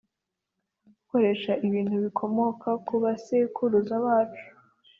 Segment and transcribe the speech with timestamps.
[0.87, 4.45] gukoresha ibintu bikomoka ku basekuruza bacu